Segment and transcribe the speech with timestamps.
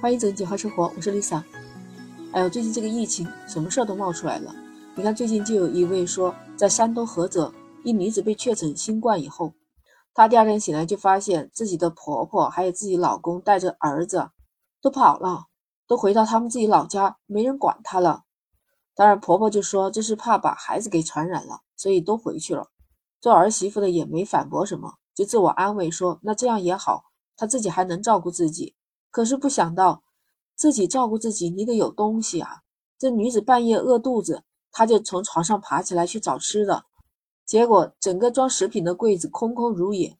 [0.00, 1.42] 欢迎走进简化生活，我是 Lisa。
[2.32, 4.54] 哎呦，最近这个疫情，什么事儿都冒出来了。
[4.94, 7.52] 你看，最近就有一位说，在山东菏泽，
[7.84, 9.54] 一女子被确诊新冠以后，
[10.14, 14.30] 她第二天醒来就发现自己的婆婆还有自己老公带着儿子
[14.80, 15.46] 都跑了，
[15.88, 18.22] 都回到他们自己老家，没人管她了。
[18.94, 22.68] 当然，婆婆就说这是怕把孩子给传染了，所以都回去了。
[23.20, 27.04] 做儿媳妇的也没反驳什么，就自我安慰说，那这样也好，
[27.36, 28.76] 她自己还能照顾自己。
[29.12, 30.02] 可是不想到，
[30.56, 32.62] 自己照顾自己，你得有东西啊！
[32.98, 36.86] 这女子半夜饿肚子，她就从床上爬起来去找吃的，
[37.44, 40.18] 结果整个装食品的柜子空空如也。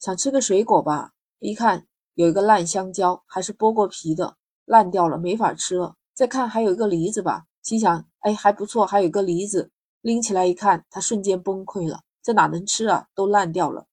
[0.00, 5.94] 想吃个水果吧，一看有一个烂香蕉，还是剥过皮的，烂掉了，没法吃了。
[6.12, 9.70] 再看还有一个梨子吧，心想，哎，还不错，还有个梨子。
[10.00, 13.06] 拎起来一看，他瞬间崩溃了，这哪能吃啊？
[13.14, 13.86] 都烂掉了。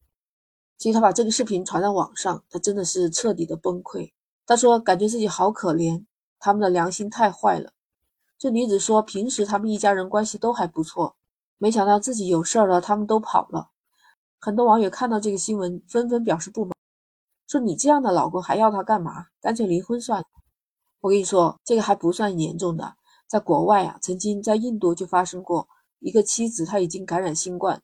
[0.80, 4.12] 其实他把这个视频传到网上，他真的是彻底的崩溃。
[4.50, 6.06] 他说：“感觉自己好可怜，
[6.40, 7.72] 他们的良心太坏了。”
[8.36, 11.16] 这女子说：“平时他们一家人关系都还不错，
[11.60, 13.70] 没想到自己有事儿了，他们都跑了。”
[14.42, 16.74] 很多网友看到这个新闻，纷纷表示不满，
[17.48, 19.28] 说：“你这样的老公还要他干嘛？
[19.40, 20.26] 干脆离婚算了。”
[21.02, 22.96] 我跟你说，这个还不算严重的，
[23.28, 25.68] 在国外啊，曾经在印度就发生过
[26.00, 27.80] 一个妻子，她已经感染新冠，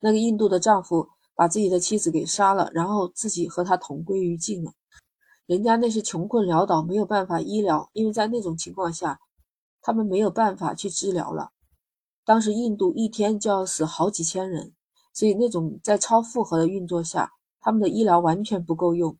[0.00, 4.72] 那个印度的丈夫把自己的妻子给杀了，然后自己和她同归于尽了。
[5.46, 9.20] 人家那是穷困潦倒，没有办法医疗，因为在那种情况下，
[9.80, 11.50] 他们没有办法去治疗了。
[12.24, 14.72] 当时印度一天就要死好几千人，
[15.12, 19.16] 所以那种在超负荷的运作下，他们的医疗完全不够用。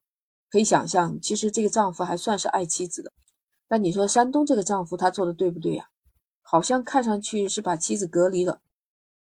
[0.49, 3.11] 可以想象，其实这个丈夫还算是爱妻子的。
[3.69, 5.89] 那你说山东这个丈夫他做的对不对呀？
[6.43, 8.61] 好像看上去是把妻子隔离了，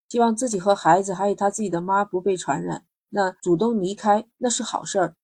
[0.09, 2.87] 希望自己和孩子还有他自己的妈不被传染。
[3.11, 5.15] 那主动离开那是好事儿。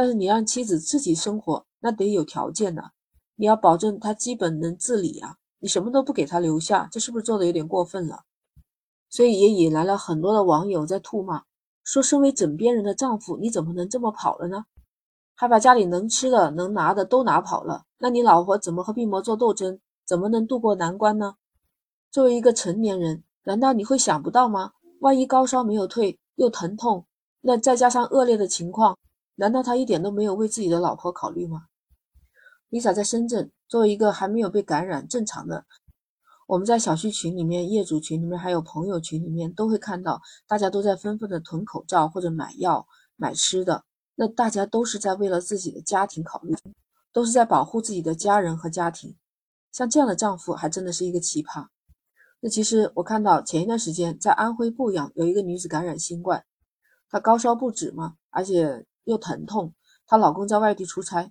[0.00, 2.84] 但是你让妻子自己生活，那得有条件呢，
[3.36, 8.24] 你要保证她基本能自理啊，你什么都不给她留下，这是不是做的有点过分了？
[9.10, 11.42] 所以也引来了很多的网友在吐骂，
[11.84, 14.64] 说身为枕边人的丈夫，你怎么能这么跑了呢？
[15.34, 21.34] 还把家里能吃的、能拿的都拿跑了，那你老婆怎么和病魔做斗争，怎么能度过难关呢？
[22.10, 24.72] 作为一个成年人，难道你会想不到吗？
[25.00, 27.04] 万一高烧没有退，又疼痛，
[27.42, 28.96] 那再加上恶劣的情况。
[29.40, 31.64] 难道他一点都没有为自己的老婆考虑吗
[32.68, 35.64] ？Lisa 在深圳，作为一个还没有被感染正常的，
[36.46, 42.86] 我们在小区群里面、业主群里面，还有朋友群里面，都会看到大家都在纷纷的囤口罩或者买药、
[43.16, 43.82] 买吃的。
[44.14, 46.54] 那大家都是在为了自己的家庭考虑，
[47.10, 49.16] 都是在保护自己的家人和家庭。
[49.72, 51.66] 像这样的丈夫还真的是一个奇葩。
[52.40, 56.44] 那其实我看到前一段时间在安徽阜阳有一个女子感染新冠，
[57.08, 58.84] 她高烧不止嘛，而且。
[59.10, 59.74] 又疼痛，
[60.06, 61.28] 她老公在外地出差，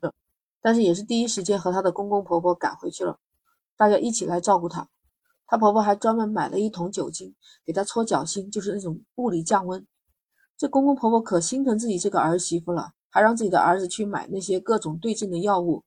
[0.62, 3.18] 但是也是第一时间和她的公公婆婆赶回去了，
[3.78, 4.90] 大家一起来照顾她。
[5.48, 7.34] 她婆婆还专门买了一桶酒精
[7.66, 9.88] 给她搓脚心，就是那种物理降温。
[10.58, 15.84] 这公公婆婆可心疼自己这个儿媳妇了，还让自己的儿子去买那些各种对症的药物。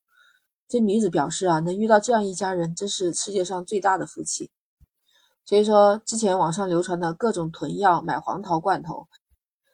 [0.67, 4.51] 这女子表示啊，能遇到这样一家人，真是世界上最大的福气。
[5.45, 9.07] 所以说，之前网上流传的各种囤药、买黄桃罐头，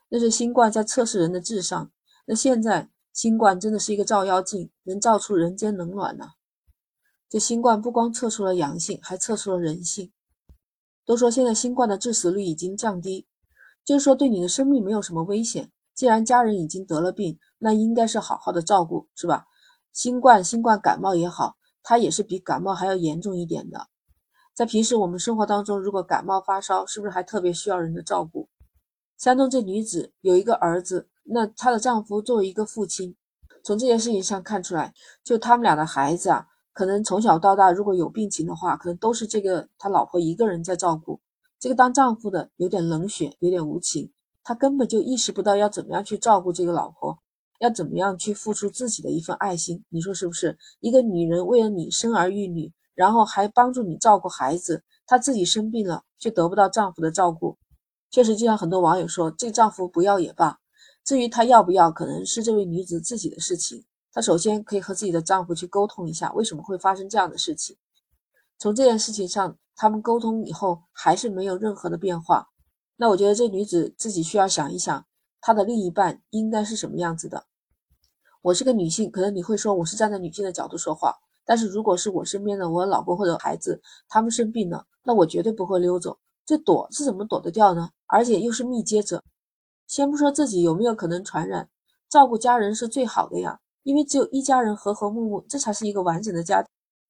[0.09, 1.91] 那是新冠在测试人的智商。
[2.31, 6.33] 那现在新冠真的是一个照妖镜，能照出人间冷暖呢。
[7.27, 10.13] 这新冠不光测出了阳性，还测出了人性。
[11.07, 13.27] 都说现在新冠的致死率已经降低，
[13.83, 15.73] 就是说对你的生命没有什么危险。
[15.95, 19.47] 既然家人已经得了病，那应该是好好的照顾，是吧？
[19.95, 23.89] 新冠、新冠感冒也好，它也是比感冒还要严重一点的。
[24.55, 28.51] 在平时我们生活当中，如果感冒发烧，是不是还特别需要人的照顾？
[29.17, 31.09] 山东这女子有一个儿子。
[31.31, 33.15] 那她的丈夫作为一个父亲，
[33.63, 41.21] 从这件事情上看出来，就他们俩的孩子啊，可能从小到大如果有病情的话，可能都是这个他老婆一个人在照顾。
[41.61, 44.11] 这个当丈夫的有点冷血，有点无情，
[44.43, 47.19] 他根本就意识不到要怎么样去照顾这个老婆，
[47.59, 49.85] 要怎么样去付出自己的一份爱心。
[49.89, 50.57] 你说是不是？
[50.81, 57.59] 一个女人为了你生儿育女，然后还帮助你照顾孩子，她自己生病了却得不到丈夫的照顾，
[58.11, 60.59] 确实就像很多网友说，这丈夫不要也罢。
[61.05, 63.85] 至于她要不要，可能是这位女子自己的事情。
[64.13, 67.77] 她首先可以和自己的丈夫去沟通一下，为什么会发生这样的事情。
[68.59, 72.49] 从这件事情上，他们沟通以后还是没有任何的变化。
[72.97, 75.07] 那我觉得这女子自己需要想一想，
[75.41, 77.45] 她的另一半应该是什么样子的。
[78.43, 81.15] 我是个女性，可能你会说我是站在女性的角度说话，
[81.45, 86.19] 但是如果是我身边的我老公或者孩子，他们生病了，那我绝对不会溜走。
[86.45, 87.91] 这躲是怎么躲得掉呢？
[88.07, 89.23] 而且又是密接者。
[89.89, 91.69] 先不说自己有没有可能传染，
[92.11, 93.59] 照顾家人是最好的呀。
[93.85, 96.63] 因为只有一家人和和睦睦，这才是一个完整的家。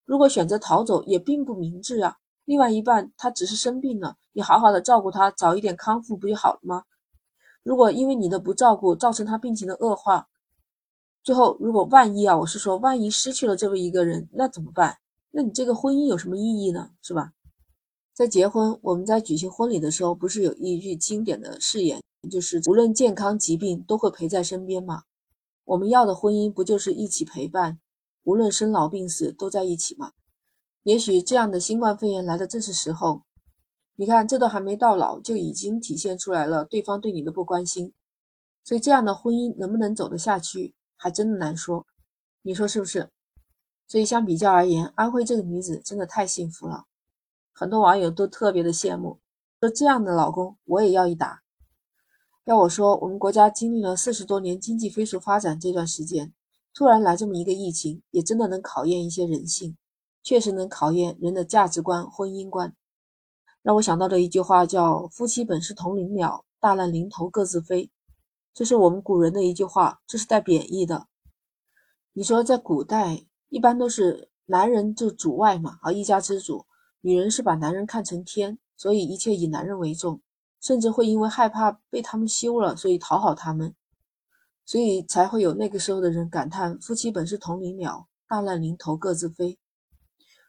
[0.04, 2.16] 如果选择逃走，也并不明智啊。
[2.44, 6.84] 另外一半他只是生病了，你好好的照顾他，早一点康复不就好了吗？
[7.64, 10.28] 如果因为你的不照顾造成他病情的恶化，
[11.25, 14.96] 最后如果万一啊，我是说万一失去了这么一个人，那怎么办？
[15.32, 16.90] 那你这个婚姻有什么意义呢？
[17.02, 17.32] 是吧？
[18.14, 25.04] 在结婚，我们在举行婚礼的时候，不是有一句经典的誓言，就是无论健康疾病都会陪在身边吗？
[25.64, 27.80] 我们要的婚姻不就是一起陪伴，
[28.25, 30.12] 无论生老病死都在一起吗？
[30.84, 33.22] 也许这样的新冠肺炎来的正是时候。
[33.96, 37.92] 你看，这都还没到老，就已经体现出来了对方对你的不关心。
[38.62, 41.84] 所以，这样的婚姻能不能走得下去，还真的难说。
[42.42, 43.10] 你说是不是？
[43.88, 46.84] 所以，相比较而言，安徽这个女子真的太幸福了。
[47.52, 49.19] 很多网友都特别的羡慕，
[49.60, 51.42] 说这样的老公我也要一打。
[52.48, 56.32] 要我说，我们国家经历了四十多年经济飞速发展这段时间，
[56.72, 59.76] 突然来这么一个疫情，也真的能考验一些人性。
[60.22, 62.74] 确实能考验人的价值观、婚姻观，
[63.60, 67.90] 让我想到的一句话叫“夫妻本是同林鸟，大难临头各自飞”，
[68.54, 71.06] 这是我们古人的一句话，这是带贬义的。
[72.14, 76.64] 你说在古代，一般都是男人就主外嘛，啊，一家之主，
[77.02, 80.22] 女人是把男人看成天，所以一切以男人为重，
[80.60, 83.75] 甚至会因为害怕被他们休了，所以讨好他们，
[84.66, 89.58] 所以才会有那个时候的人感叹“夫妻本是同林鸟，大难临头各自飞”。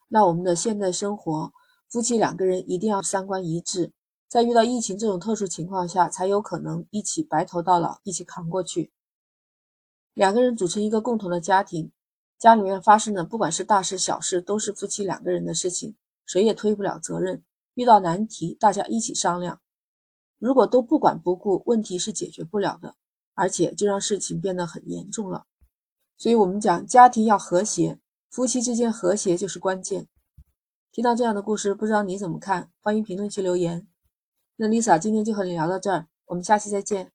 [0.09, 1.53] 那我们的现代生活，
[1.87, 3.93] 夫妻两个人一定要三观一致，
[4.27, 8.91] 在遇到疫情这种特殊情况下，才有可能一起白头到老，一起扛过去。
[10.15, 11.91] 两个人组成一个共同的家庭，
[12.39, 15.95] 家里面发生的不管是大事小事，都是夫妻两个人的事情，
[16.25, 17.43] 谁也推不了责任。
[17.75, 19.61] 遇到难题，大家一起商量。
[20.39, 22.95] 如果都不管不顾，问题是解决不了的，
[23.35, 25.45] 而且就让事情变得很严重了。
[26.17, 27.99] 所以，我们讲家庭要和谐。
[28.29, 30.07] 夫妻之间和谐就是关键。
[30.91, 32.71] 听到这样的故事，不知道你怎么看？
[32.79, 33.87] 欢迎评论区留言。
[34.55, 37.11] 那 Lisa 今天就和你聊到这儿，我们下期再见。